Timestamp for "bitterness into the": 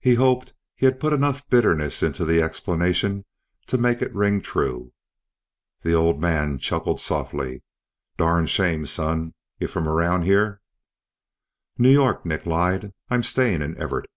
1.50-2.40